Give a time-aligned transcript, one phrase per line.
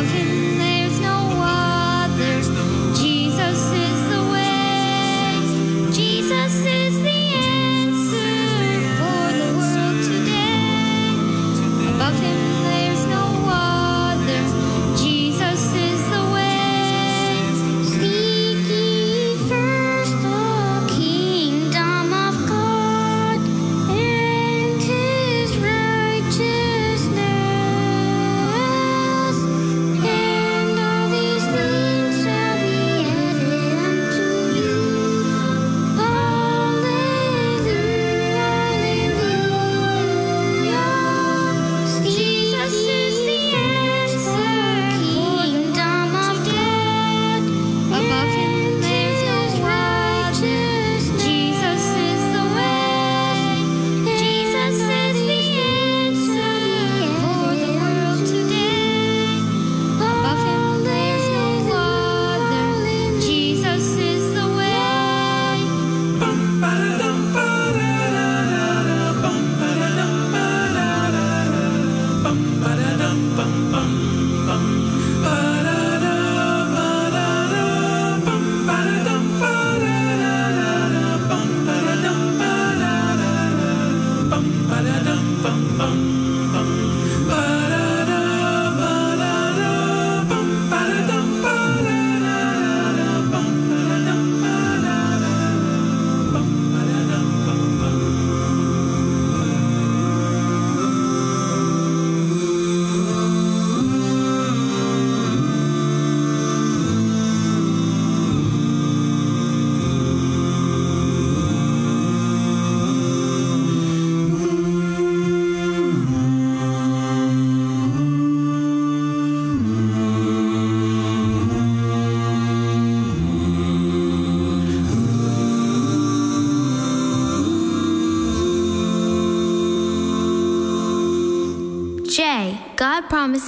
[0.00, 0.29] Above him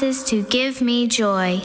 [0.03, 1.63] promises to give me joy.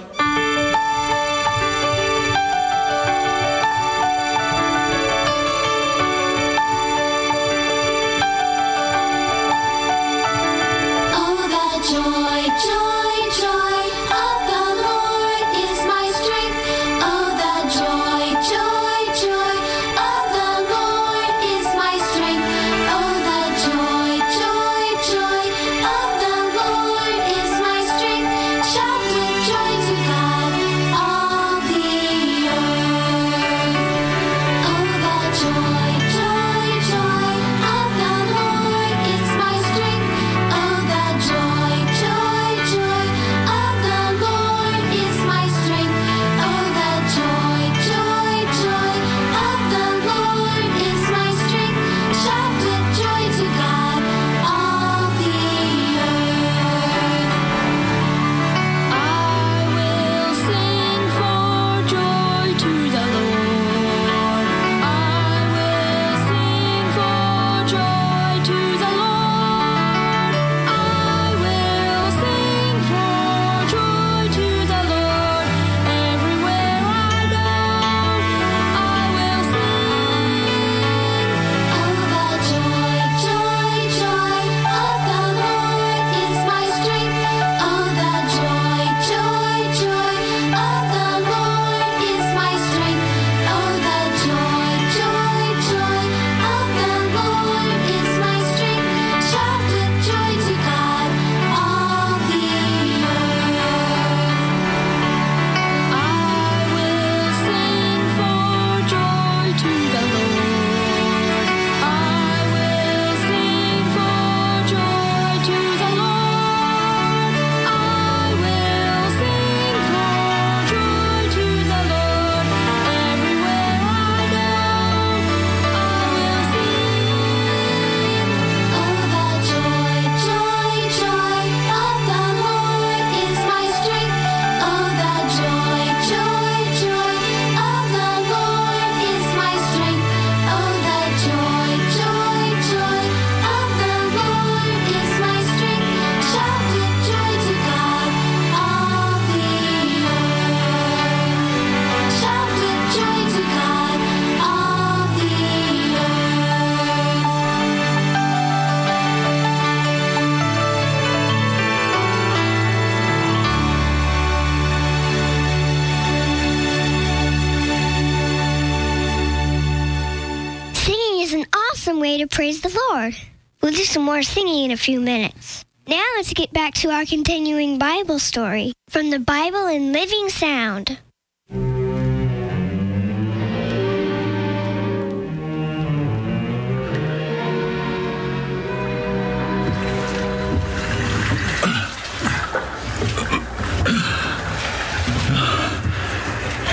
[174.68, 175.64] In a few minutes.
[175.88, 181.00] Now let's get back to our continuing Bible story from the Bible in Living Sound.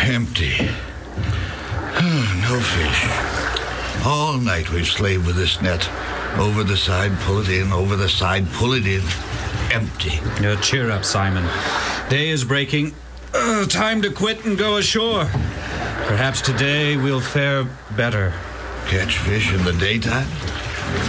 [0.02, 0.56] Empty.
[2.42, 4.04] no fish.
[4.04, 5.88] All night we've slaved with this net.
[6.38, 7.72] Over the side, pull it in.
[7.72, 9.02] Over the side, pull it in.
[9.70, 10.18] Empty.
[10.44, 11.44] Uh, cheer up, Simon.
[12.08, 12.94] Day is breaking.
[13.32, 15.24] Uh, time to quit and go ashore.
[16.06, 17.64] Perhaps today we'll fare
[17.96, 18.32] better.
[18.86, 20.28] Catch fish in the daytime?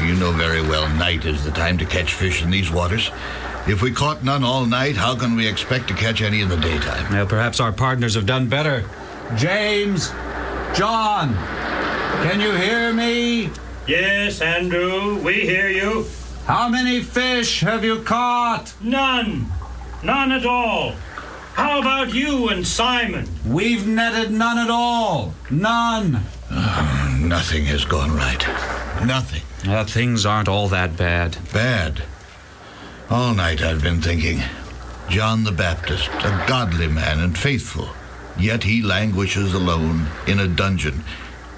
[0.04, 3.12] You know very well night is the time to catch fish in these waters.
[3.68, 6.58] If we caught none all night, how can we expect to catch any in the
[6.58, 7.12] daytime?
[7.12, 8.88] Well, perhaps our partners have done better.
[9.36, 10.10] James!
[10.76, 11.34] John!
[12.24, 13.50] Can you hear me?
[13.88, 16.08] Yes, Andrew, we hear you.
[16.46, 18.74] How many fish have you caught?
[18.82, 19.46] None.
[20.04, 20.94] None at all.
[21.54, 23.30] How about you and Simon?
[23.46, 25.36] We've netted none at all.
[25.52, 26.14] None.
[27.22, 28.44] Nothing has gone right.
[29.06, 29.44] Nothing.
[29.70, 31.38] Uh, things aren't all that bad.
[31.54, 32.04] Bad.
[33.12, 34.42] All night I've been thinking.
[35.10, 37.90] John the Baptist, a godly man and faithful,
[38.40, 41.04] yet he languishes alone in a dungeon,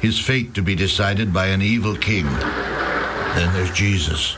[0.02, 2.26] his fate to be decided by an evil king.
[2.26, 4.34] Then there's Jesus.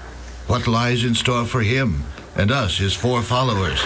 [0.47, 2.03] What lies in store for him
[2.35, 3.79] and us, his four followers?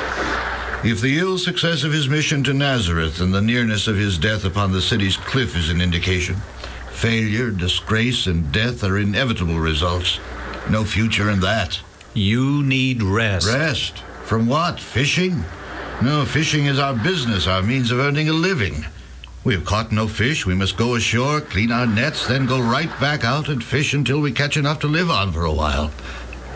[0.84, 4.44] If the ill success of his mission to Nazareth and the nearness of his death
[4.44, 6.36] upon the city's cliff is an indication,
[6.92, 10.20] failure, disgrace, and death are inevitable results.
[10.70, 11.80] No future in that.
[12.14, 13.48] You need rest.
[13.48, 13.98] Rest?
[14.26, 14.80] From what?
[14.80, 15.44] Fishing?
[16.02, 18.86] No, fishing is our business, our means of earning a living.
[19.44, 20.46] We have caught no fish.
[20.46, 24.22] We must go ashore, clean our nets, then go right back out and fish until
[24.22, 25.92] we catch enough to live on for a while.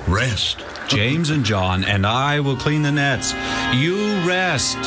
[0.08, 0.63] Rest.
[0.88, 3.34] James and John and I will clean the nets.
[3.75, 4.77] You rest.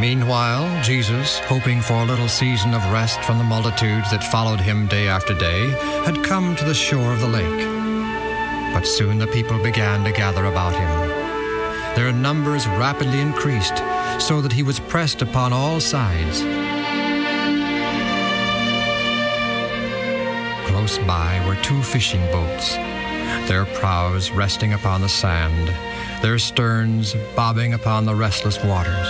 [0.00, 4.86] Meanwhile, Jesus, hoping for a little season of rest from the multitudes that followed him
[4.86, 5.68] day after day,
[6.06, 8.72] had come to the shore of the lake.
[8.72, 11.09] But soon the people began to gather about him.
[12.00, 13.76] Their numbers rapidly increased,
[14.18, 16.40] so that he was pressed upon all sides.
[20.70, 22.72] Close by were two fishing boats,
[23.50, 25.68] their prows resting upon the sand,
[26.22, 29.08] their sterns bobbing upon the restless waters.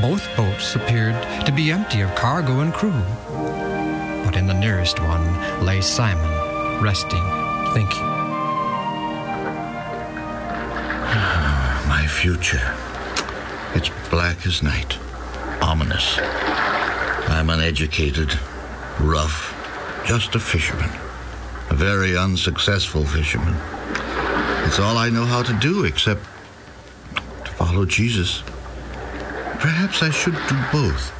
[0.00, 3.02] Both boats appeared to be empty of cargo and crew.
[4.24, 7.22] But in the nearest one lay Simon, resting,
[7.74, 8.15] thinking.
[12.16, 12.74] Future.
[13.74, 14.98] It's black as night.
[15.60, 16.18] Ominous.
[17.28, 18.38] I'm uneducated,
[18.98, 19.52] rough,
[20.06, 20.88] just a fisherman.
[21.68, 23.54] A very unsuccessful fisherman.
[24.64, 26.24] It's all I know how to do except
[27.44, 28.42] to follow Jesus.
[29.60, 31.10] Perhaps I should do both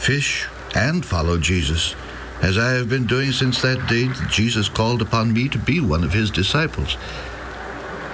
[0.00, 1.94] fish and follow Jesus,
[2.40, 5.80] as I have been doing since that day that Jesus called upon me to be
[5.80, 6.96] one of his disciples.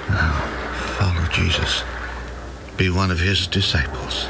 [0.08, 0.32] Now,
[0.98, 1.84] follow Jesus,
[2.76, 4.26] be one of his disciples.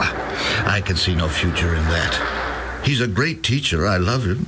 [0.00, 2.82] Ah, I can see no future in that.
[2.84, 3.86] He's a great teacher.
[3.86, 4.46] I love him.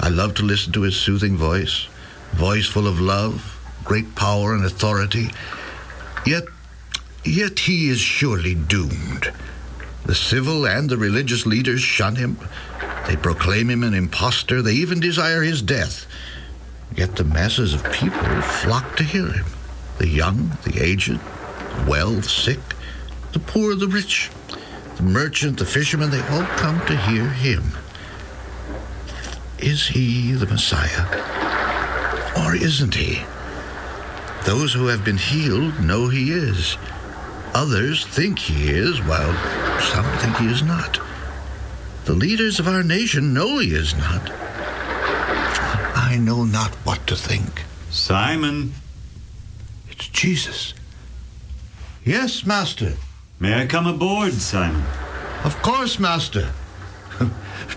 [0.00, 1.88] I love to listen to his soothing voice,
[2.32, 5.30] voice full of love, great power and authority.
[6.24, 6.44] Yet
[7.24, 9.32] Yet he is surely doomed.
[10.06, 12.38] The civil and the religious leaders shun him.
[13.06, 14.62] They proclaim him an impostor.
[14.62, 16.06] They even desire his death.
[16.96, 19.44] Yet the masses of people flock to hear him
[19.98, 21.18] the young, the aged,
[21.86, 22.60] well, the sick,
[23.32, 24.30] the poor, the rich,
[24.96, 27.62] the merchant, the fisherman, they all come to hear him.
[29.58, 31.06] Is he the Messiah?
[32.44, 33.20] Or isn't he?
[34.44, 36.76] Those who have been healed know he is.
[37.54, 39.34] Others think he is, while
[39.80, 41.00] some think he is not.
[42.04, 44.30] The leaders of our nation know he is not.
[45.96, 47.62] I know not what to think.
[47.90, 48.72] Simon,
[49.90, 50.72] It's Jesus.
[52.08, 52.94] Yes, Master.
[53.38, 54.82] may I come aboard, Simon?
[55.44, 56.48] Of course, Master.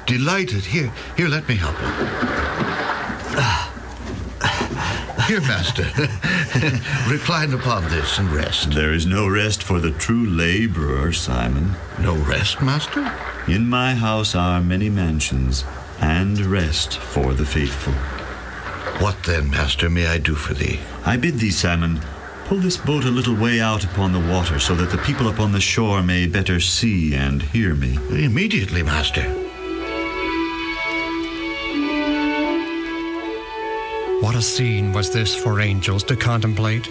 [0.05, 0.63] Delighted.
[0.63, 1.87] Here, here, let me help you.
[5.27, 5.83] Here, Master.
[7.11, 8.71] Recline upon this and rest.
[8.71, 11.75] There is no rest for the true laborer, Simon.
[11.99, 13.13] No rest, Master?
[13.49, 15.65] In my house are many mansions,
[15.99, 17.91] and rest for the faithful.
[19.03, 20.79] What then, Master, may I do for thee?
[21.05, 21.99] I bid thee, Simon,
[22.51, 25.53] Pull this boat a little way out upon the water so that the people upon
[25.53, 27.97] the shore may better see and hear me.
[28.09, 29.23] Immediately, master.
[34.19, 36.89] What a scene was this for angels to contemplate!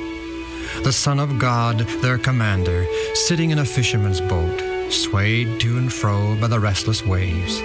[0.83, 6.41] The Son of God, their commander, sitting in a fisherman's boat, swayed to and fro
[6.41, 7.61] by the restless waves,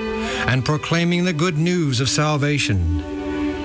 [0.50, 3.15] and proclaiming the good news of salvation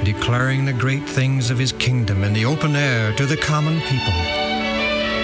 [0.05, 4.15] declaring the great things of his kingdom in the open air to the common people.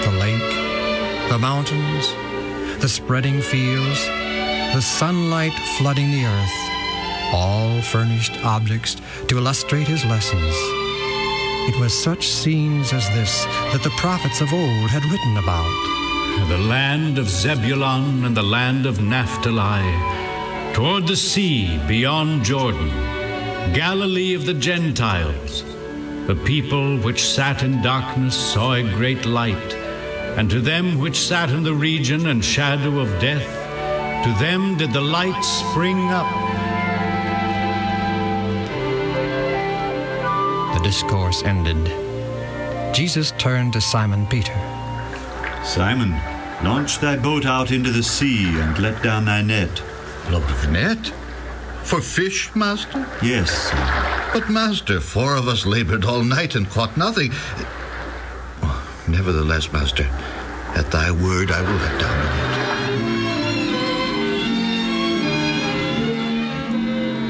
[0.05, 2.13] The lake, the mountains,
[2.81, 4.05] the spreading fields,
[4.75, 10.53] the sunlight flooding the earth, all furnished objects to illustrate his lessons.
[11.69, 16.47] It was such scenes as this that the prophets of old had written about.
[16.47, 23.16] The land of Zebulun and the land of Naphtali, toward the sea beyond Jordan,
[23.73, 25.63] Galilee of the Gentiles.
[26.27, 29.73] The people which sat in darkness saw a great light,
[30.37, 33.45] and to them which sat in the region and shadow of death,
[34.25, 36.27] to them did the light spring up.
[40.73, 41.85] The discourse ended.
[42.95, 44.55] Jesus turned to Simon Peter.
[45.63, 46.11] Simon,
[46.63, 49.81] launch thy boat out into the sea and let down thy net.
[50.29, 51.13] Load the net?
[51.87, 53.07] For fish, master?
[53.23, 54.29] Yes, sir.
[54.33, 57.31] But, master, four of us labored all night and caught nothing.
[59.07, 60.03] Nevertheless, master,
[60.75, 62.29] at thy word I will let down the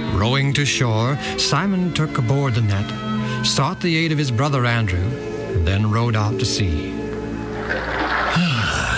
[0.09, 0.19] net.
[0.19, 5.07] Rowing to shore, Simon took aboard the net, sought the aid of his brother Andrew,
[5.53, 6.95] and then rowed out to sea.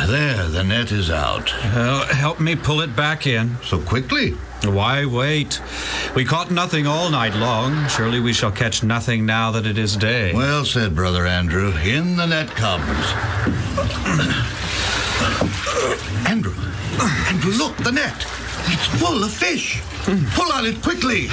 [0.08, 1.54] There, the net is out.
[1.54, 3.58] Uh, help me pull it back in.
[3.62, 4.38] So quickly?
[4.64, 5.62] Why wait?
[6.16, 7.88] We caught nothing all night long.
[7.88, 10.34] Surely we shall catch nothing now that it is day.
[10.34, 11.72] Well said, Brother Andrew.
[11.78, 12.86] In the net comes.
[16.28, 16.54] Andrew,
[17.28, 18.26] Andrew, look, the net.
[18.68, 19.82] It's full of fish.
[20.36, 21.30] Pull on it quickly.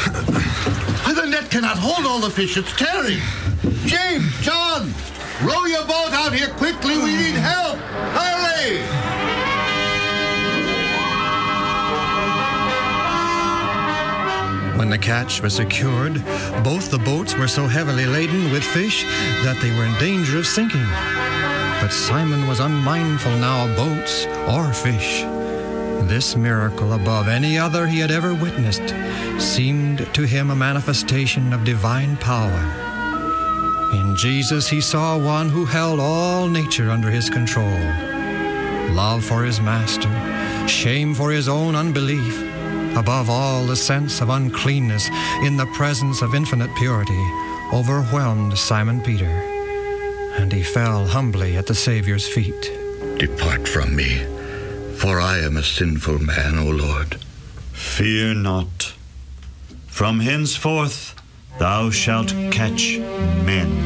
[1.27, 2.57] The net cannot hold all the fish.
[2.57, 3.19] It's tearing.
[3.87, 4.95] James, John,
[5.43, 6.97] row your boat out here quickly.
[6.99, 7.79] We need help.
[8.15, 9.06] Hurry!
[14.77, 16.23] When the catch was secured,
[16.63, 19.05] both the boats were so heavily laden with fish
[19.43, 20.87] that they were in danger of sinking.
[21.81, 25.23] But Simon was unmindful now of boats or fish.
[26.09, 28.95] This miracle, above any other he had ever witnessed,
[29.41, 32.85] seemed to him a manifestation of divine power.
[33.95, 37.79] In Jesus, he saw one who held all nature under his control.
[38.91, 40.11] Love for his master,
[40.69, 42.43] shame for his own unbelief,
[42.97, 45.09] above all, the sense of uncleanness
[45.43, 47.25] in the presence of infinite purity
[47.73, 49.31] overwhelmed Simon Peter,
[50.39, 52.73] and he fell humbly at the Savior's feet.
[53.19, 54.25] Depart from me,
[54.97, 57.17] for I am a sinful man, O Lord.
[57.73, 58.95] Fear not.
[59.87, 61.15] From henceforth
[61.59, 63.86] thou shalt catch men.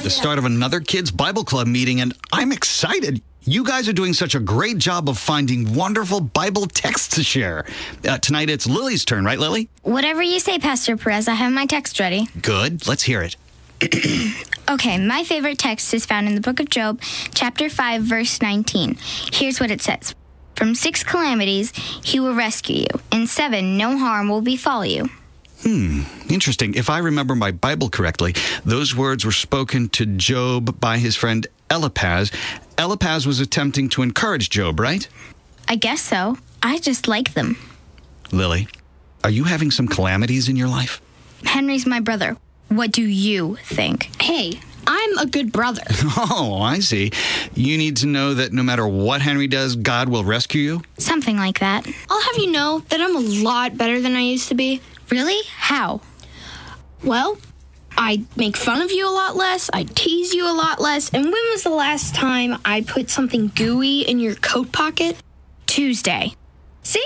[0.00, 3.20] At the start of another Kids Bible Club meeting, and I'm excited.
[3.42, 7.66] You guys are doing such a great job of finding wonderful Bible texts to share.
[8.08, 9.68] Uh, tonight it's Lily's turn, right, Lily?
[9.82, 11.28] Whatever you say, Pastor Perez.
[11.28, 12.28] I have my text ready.
[12.40, 12.88] Good.
[12.88, 13.36] Let's hear it.
[14.68, 17.00] Okay, my favorite text is found in the book of Job,
[17.34, 18.96] chapter 5, verse 19.
[19.32, 20.14] Here's what it says
[20.54, 21.72] From six calamities,
[22.04, 23.00] he will rescue you.
[23.10, 25.10] In seven, no harm will befall you.
[25.62, 26.74] Hmm, interesting.
[26.74, 31.46] If I remember my Bible correctly, those words were spoken to Job by his friend
[31.70, 32.32] Eliphaz.
[32.78, 35.06] Eliphaz was attempting to encourage Job, right?
[35.68, 36.38] I guess so.
[36.62, 37.56] I just like them.
[38.32, 38.68] Lily,
[39.22, 41.00] are you having some calamities in your life?
[41.44, 42.36] Henry's my brother.
[42.68, 44.08] What do you think?
[44.22, 45.82] Hey, I'm a good brother.
[46.32, 47.10] Oh, I see.
[47.54, 50.82] You need to know that no matter what Henry does, God will rescue you?
[50.98, 51.86] Something like that.
[52.08, 54.80] I'll have you know that I'm a lot better than I used to be.
[55.10, 55.40] Really?
[55.56, 56.00] How?
[57.02, 57.38] Well,
[57.96, 61.24] I make fun of you a lot less, I tease you a lot less, and
[61.24, 65.16] when was the last time I put something gooey in your coat pocket?
[65.66, 66.34] Tuesday.
[66.82, 67.04] See?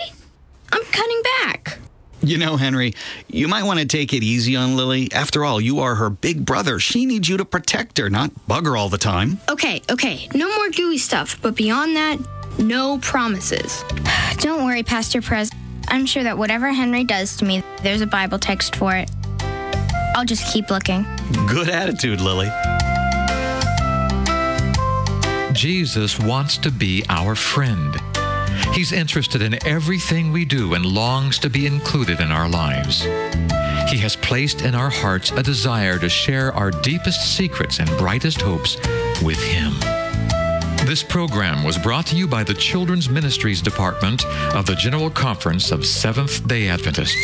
[0.73, 1.79] I'm cutting back.
[2.21, 2.95] You know, Henry,
[3.29, 5.13] you might want to take it easy on Lily.
[5.13, 6.79] After all, you are her big brother.
[6.79, 9.39] She needs you to protect her, not bug her all the time.
[9.51, 12.19] Okay, okay, no more gooey stuff, but beyond that,
[12.59, 13.85] no promises.
[14.39, 15.51] Don't worry, Pastor Perez.
[15.95, 19.09] I'm sure that whatever Henry does to me, there's a Bible text for it.
[20.17, 21.07] I'll just keep looking.
[21.47, 22.49] Good attitude, Lily.
[25.53, 27.95] Jesus wants to be our friend.
[28.73, 33.03] He's interested in everything we do and longs to be included in our lives.
[33.89, 38.41] He has placed in our hearts a desire to share our deepest secrets and brightest
[38.41, 38.79] hopes
[39.23, 39.75] with Him.
[40.87, 45.73] This program was brought to you by the Children's Ministries Department of the General Conference
[45.73, 47.17] of Seventh day Adventists.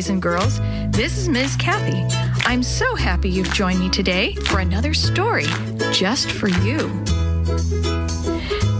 [0.00, 0.60] Boys and girls.
[0.96, 1.56] This is Ms.
[1.56, 2.02] Kathy.
[2.46, 5.44] I'm so happy you've joined me today for another story
[5.92, 6.88] just for you.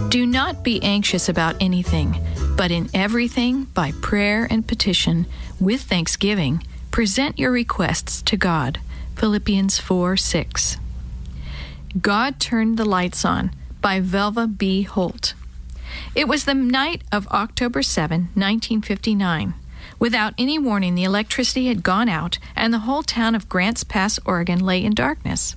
[0.09, 2.19] Do not be anxious about anything,
[2.57, 5.27] but in everything, by prayer and petition,
[5.59, 8.79] with thanksgiving, present your requests to God.
[9.15, 10.77] Philippians 4 6.
[12.01, 14.81] God Turned the Lights On by Velva B.
[14.81, 15.35] Holt.
[16.15, 19.53] It was the night of October 7, 1959.
[20.01, 24.17] Without any warning, the electricity had gone out, and the whole town of Grants Pass,
[24.25, 25.55] Oregon, lay in darkness.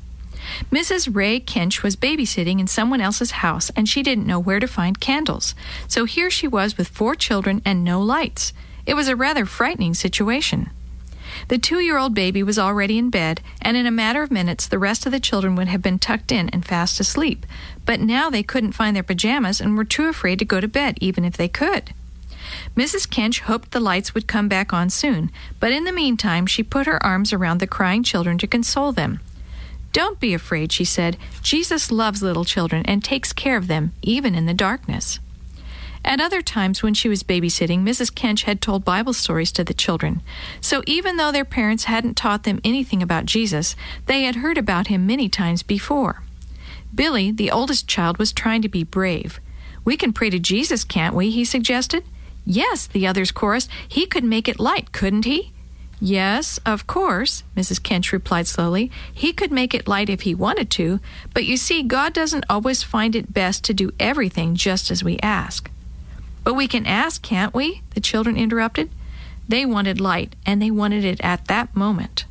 [0.70, 1.08] Mrs.
[1.16, 5.00] Ray Kinch was babysitting in someone else's house, and she didn't know where to find
[5.00, 5.54] candles.
[5.88, 8.52] So here she was with four children and no lights.
[8.84, 10.68] It was a rather frightening situation.
[11.48, 14.66] The two year old baby was already in bed, and in a matter of minutes
[14.66, 17.46] the rest of the children would have been tucked in and fast asleep.
[17.86, 20.98] But now they couldn't find their pajamas and were too afraid to go to bed,
[21.00, 21.94] even if they could.
[22.76, 23.08] Mrs.
[23.08, 26.86] Kinch hoped the lights would come back on soon, but in the meantime she put
[26.86, 29.20] her arms around the crying children to console them.
[29.92, 31.16] Don't be afraid, she said.
[31.40, 35.20] Jesus loves little children and takes care of them, even in the darkness.
[36.04, 38.12] At other times when she was babysitting, Mrs.
[38.12, 40.20] Kinch had told Bible stories to the children.
[40.60, 44.88] So even though their parents hadn't taught them anything about Jesus, they had heard about
[44.88, 46.22] him many times before.
[46.94, 49.40] Billy, the oldest child, was trying to be brave.
[49.84, 51.30] We can pray to Jesus, can't we?
[51.30, 52.04] he suggested.
[52.44, 53.70] Yes, the others chorused.
[53.88, 55.52] He could make it light, couldn't he?
[56.00, 57.80] Yes, of course, Mrs.
[57.80, 58.90] Kench replied slowly.
[59.12, 61.00] He could make it light if he wanted to,
[61.32, 65.18] but you see, God doesn't always find it best to do everything just as we
[65.20, 65.70] ask.
[66.42, 67.82] But we can ask, can't we?
[67.94, 68.90] The children interrupted.
[69.48, 72.26] They wanted light, and they wanted it at that moment.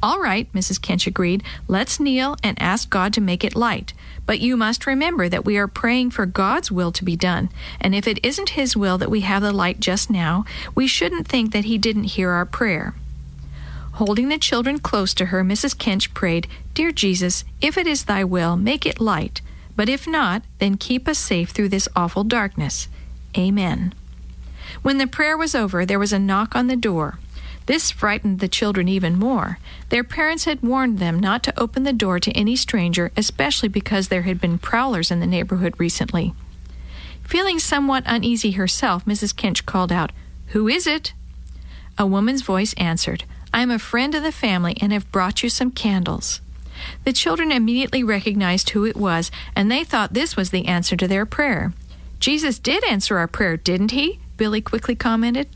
[0.00, 0.78] All right, Mrs.
[0.78, 1.42] Kench agreed.
[1.66, 3.94] Let's kneel and ask God to make it light.
[4.28, 7.48] But you must remember that we are praying for God's will to be done.
[7.80, 11.26] And if it isn't His will that we have the light just now, we shouldn't
[11.26, 12.94] think that He didn't hear our prayer.
[13.92, 15.74] Holding the children close to her, Mrs.
[15.74, 19.40] Kench prayed, Dear Jesus, if it is thy will, make it light.
[19.74, 22.88] But if not, then keep us safe through this awful darkness.
[23.34, 23.94] Amen.
[24.82, 27.18] When the prayer was over, there was a knock on the door.
[27.68, 29.58] This frightened the children even more.
[29.90, 34.08] Their parents had warned them not to open the door to any stranger, especially because
[34.08, 36.32] there had been prowlers in the neighborhood recently.
[37.24, 39.36] Feeling somewhat uneasy herself, Mrs.
[39.36, 40.12] Kinch called out,
[40.46, 41.12] Who is it?
[41.98, 45.50] A woman's voice answered, I am a friend of the family and have brought you
[45.50, 46.40] some candles.
[47.04, 51.06] The children immediately recognized who it was, and they thought this was the answer to
[51.06, 51.74] their prayer.
[52.18, 54.20] Jesus did answer our prayer, didn't he?
[54.38, 55.48] Billy quickly commented.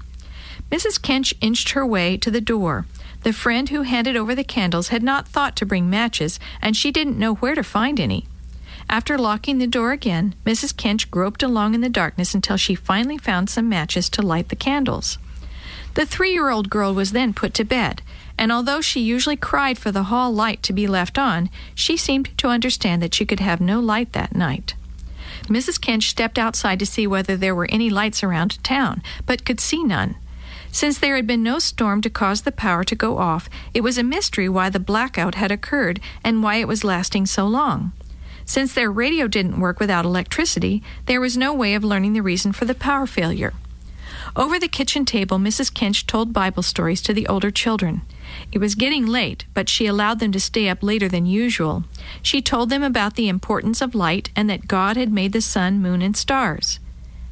[0.72, 0.98] Mrs.
[0.98, 2.86] Kench inched her way to the door.
[3.24, 6.90] The friend who handed over the candles had not thought to bring matches, and she
[6.90, 8.24] didn't know where to find any.
[8.88, 10.74] After locking the door again, Mrs.
[10.74, 14.56] Kench groped along in the darkness until she finally found some matches to light the
[14.56, 15.18] candles.
[15.92, 18.00] The three year old girl was then put to bed,
[18.38, 22.36] and although she usually cried for the hall light to be left on, she seemed
[22.38, 24.72] to understand that she could have no light that night.
[25.48, 25.78] Mrs.
[25.78, 29.84] Kench stepped outside to see whether there were any lights around town, but could see
[29.84, 30.16] none.
[30.72, 33.98] Since there had been no storm to cause the power to go off, it was
[33.98, 37.92] a mystery why the blackout had occurred and why it was lasting so long.
[38.46, 42.52] Since their radio didn't work without electricity, there was no way of learning the reason
[42.52, 43.52] for the power failure.
[44.34, 45.72] Over the kitchen table, Mrs.
[45.72, 48.00] Kinch told Bible stories to the older children.
[48.50, 51.84] It was getting late, but she allowed them to stay up later than usual.
[52.22, 55.82] She told them about the importance of light and that God had made the sun,
[55.82, 56.80] moon, and stars.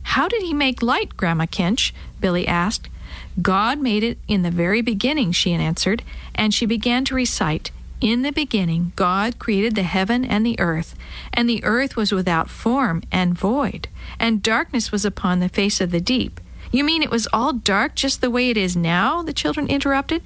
[0.02, 1.92] How did he make light, Grandma Kinch?
[2.20, 2.90] Billy asked.
[3.40, 6.02] God made it in the very beginning, she answered,
[6.34, 10.94] and she began to recite, In the beginning, God created the heaven and the earth,
[11.32, 13.88] and the earth was without form and void,
[14.18, 16.40] and darkness was upon the face of the deep.
[16.72, 19.22] You mean it was all dark just the way it is now?
[19.22, 20.22] the children interrupted.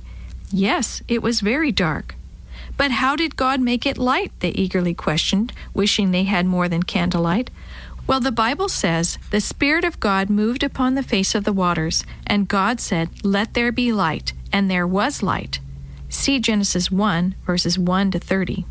[0.50, 2.14] Yes, it was very dark.
[2.76, 4.32] But how did God make it light?
[4.40, 7.50] they eagerly questioned, wishing they had more than candlelight.
[8.06, 12.04] Well, the Bible says, The Spirit of God moved upon the face of the waters,
[12.26, 15.60] and God said, Let there be light, and there was light.
[16.10, 18.66] See Genesis 1, verses 1 to 30.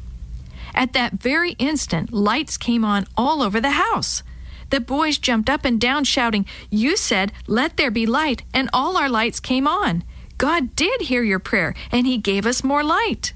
[0.76, 4.22] At that very instant, lights came on all over the house.
[4.70, 8.98] The boys jumped up and down, shouting, You said, Let there be light, and all
[8.98, 10.04] our lights came on.
[10.38, 13.34] God did hear your prayer, and He gave us more light.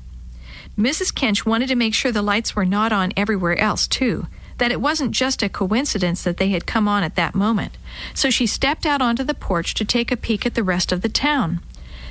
[0.77, 1.12] Mrs.
[1.12, 4.27] Kench wanted to make sure the lights were not on everywhere else, too,
[4.58, 7.78] that it wasn't just a coincidence that they had come on at that moment.
[8.13, 11.02] So she stepped out onto the porch to take a peek at the rest of
[11.02, 11.62] the town.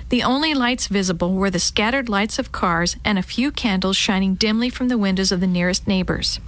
[0.08, 4.34] The only lights visible were the scattered lights of cars and a few candles shining
[4.34, 6.38] dimly from the windows of the nearest neighbors.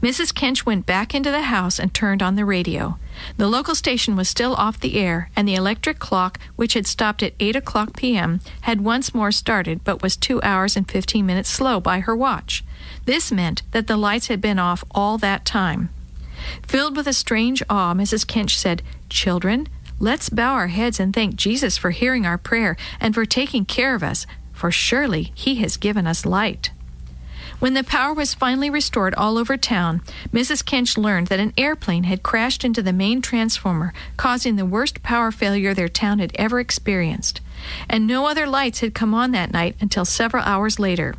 [0.00, 0.32] Mrs.
[0.32, 2.96] Kench went back into the house and turned on the radio.
[3.36, 7.22] The local station was still off the air, and the electric clock, which had stopped
[7.22, 11.48] at 8 o'clock p.m., had once more started, but was two hours and 15 minutes
[11.48, 12.64] slow by her watch.
[13.04, 15.90] This meant that the lights had been off all that time.
[16.66, 18.26] Filled with a strange awe, Mrs.
[18.26, 23.14] Kinch said, Children, let's bow our heads and thank Jesus for hearing our prayer and
[23.14, 26.70] for taking care of us, for surely He has given us light.
[27.60, 30.64] When the power was finally restored all over town, Mrs.
[30.64, 35.30] Kench learned that an airplane had crashed into the main transformer, causing the worst power
[35.30, 37.40] failure their town had ever experienced.
[37.88, 41.14] And no other lights had come on that night until several hours later.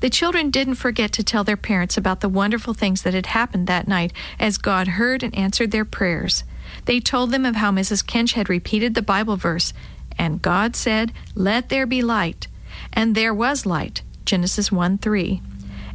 [0.00, 3.66] The children didn't forget to tell their parents about the wonderful things that had happened
[3.66, 6.44] that night as God heard and answered their prayers.
[6.84, 8.04] They told them of how Mrs.
[8.04, 9.72] Kench had repeated the Bible verse,
[10.16, 12.46] and God said, Let there be light.
[12.92, 14.02] And there was light.
[14.24, 15.42] Genesis 1 3.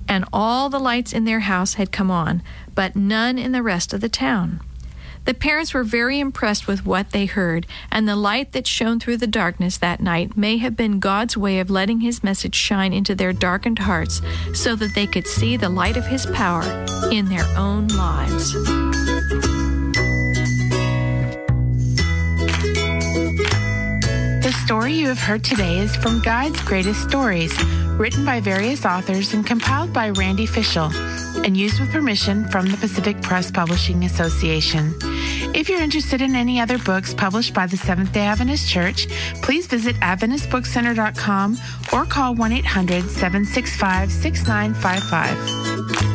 [0.08, 3.94] And all the lights in their house had come on, but none in the rest
[3.94, 4.60] of the town.
[5.26, 9.18] The parents were very impressed with what they heard, and the light that shone through
[9.18, 13.16] the darkness that night may have been God's way of letting His message shine into
[13.16, 14.22] their darkened hearts
[14.54, 16.64] so that they could see the light of His power
[17.12, 18.54] in their own lives.
[24.44, 27.58] The story you have heard today is from God's Greatest Stories,
[27.98, 30.94] written by various authors and compiled by Randy Fishell,
[31.46, 34.94] and used with permission from the Pacific Press Publishing Association.
[35.56, 39.08] If you're interested in any other books published by the Seventh day Adventist Church,
[39.42, 41.58] please visit AdventistBookCenter.com
[41.94, 46.15] or call 1 800 765 6955.